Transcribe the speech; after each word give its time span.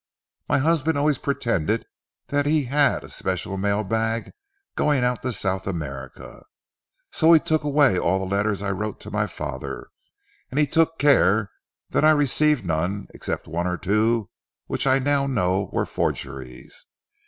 My 0.49 0.57
husband 0.57 0.97
always 0.97 1.19
pretended 1.19 1.85
that 2.29 2.47
he 2.47 2.63
had 2.65 3.03
a 3.03 3.07
special 3.09 3.55
mail 3.55 3.83
bag 3.83 4.31
going 4.75 5.03
out 5.03 5.21
to 5.21 5.31
South 5.31 5.67
America, 5.67 6.43
so 7.11 7.31
he 7.33 7.39
took 7.39 7.63
away 7.63 7.99
all 7.99 8.17
the 8.17 8.35
letters 8.35 8.63
I 8.63 8.71
wrote 8.71 8.99
to 9.01 9.11
my 9.11 9.27
father, 9.27 9.89
and 10.49 10.59
he 10.59 10.65
took 10.65 10.97
care 10.97 11.51
that 11.91 12.03
I 12.03 12.09
received 12.13 12.65
none 12.65 13.09
except 13.13 13.45
one 13.47 13.67
or 13.67 13.77
two 13.77 14.27
which 14.65 14.87
I 14.87 14.97
know 14.97 15.27
now 15.27 15.69
were 15.71 15.85
forgeries. 15.85 16.87